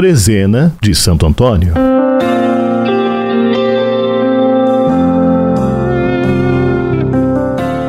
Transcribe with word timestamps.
Trezena 0.00 0.74
de 0.80 0.94
Santo 0.94 1.26
Antônio. 1.26 1.74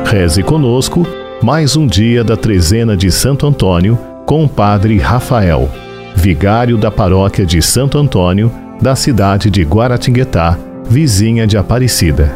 Reze 0.04 0.42
conosco 0.42 1.06
mais 1.42 1.74
um 1.74 1.86
dia 1.86 2.22
da 2.22 2.36
Trezena 2.36 2.94
de 2.94 3.10
Santo 3.10 3.46
Antônio 3.46 3.98
com 4.26 4.44
o 4.44 4.48
Padre 4.48 4.98
Rafael, 4.98 5.70
vigário 6.14 6.76
da 6.76 6.90
paróquia 6.90 7.46
de 7.46 7.62
Santo 7.62 7.96
Antônio, 7.96 8.52
da 8.78 8.94
cidade 8.94 9.48
de 9.48 9.62
Guaratinguetá, 9.62 10.58
vizinha 10.84 11.46
de 11.46 11.56
Aparecida. 11.56 12.30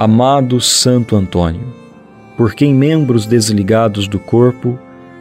Amado 0.00 0.62
Santo 0.62 1.14
Antônio, 1.14 1.74
por 2.38 2.54
quem 2.54 2.74
membros 2.74 3.26
desligados 3.26 4.08
do 4.08 4.18
corpo 4.18 4.78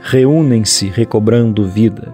reúnem-se 0.08 0.88
recobrando 0.88 1.66
vida, 1.66 2.14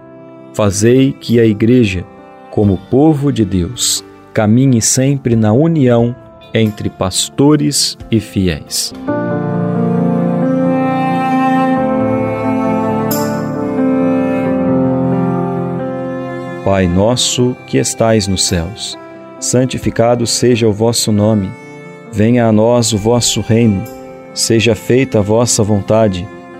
fazei 0.54 1.12
que 1.12 1.38
a 1.38 1.44
Igreja, 1.44 2.06
como 2.50 2.78
povo 2.90 3.30
de 3.30 3.44
Deus, 3.44 4.02
caminhe 4.32 4.80
sempre 4.80 5.36
na 5.36 5.52
união 5.52 6.16
entre 6.54 6.88
pastores 6.88 7.98
e 8.10 8.18
fiéis. 8.18 8.94
Pai 16.64 16.88
nosso 16.88 17.54
que 17.66 17.76
estais 17.76 18.26
nos 18.26 18.46
céus, 18.46 18.98
santificado 19.38 20.26
seja 20.26 20.66
o 20.66 20.72
vosso 20.72 21.12
nome. 21.12 21.50
Venha 22.10 22.46
a 22.46 22.52
nós 22.52 22.94
o 22.94 22.98
vosso 22.98 23.42
reino. 23.42 23.84
Seja 24.32 24.74
feita 24.74 25.18
a 25.18 25.22
vossa 25.22 25.62
vontade, 25.62 26.26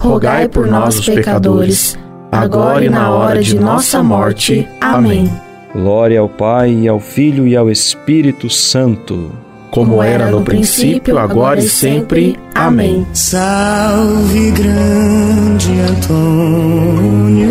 rogai 0.00 0.48
por 0.48 0.66
nós, 0.66 0.98
os 0.98 1.06
pecadores, 1.06 1.96
agora 2.32 2.84
e 2.84 2.88
na 2.88 3.10
hora 3.10 3.40
de 3.42 3.54
nossa 3.54 4.02
morte. 4.02 4.66
Amém. 4.80 5.30
Glória 5.74 6.18
ao 6.18 6.28
Pai, 6.28 6.72
e 6.72 6.88
ao 6.88 6.98
Filho 6.98 7.46
e 7.46 7.54
ao 7.54 7.70
Espírito 7.70 8.50
Santo. 8.50 9.30
Como 9.70 10.02
era 10.02 10.28
no 10.30 10.42
princípio, 10.42 11.18
agora 11.18 11.60
e 11.60 11.68
sempre. 11.68 12.36
Amém. 12.54 13.06
Salve, 13.12 14.50
grande 14.50 15.78
Antônio, 15.80 17.50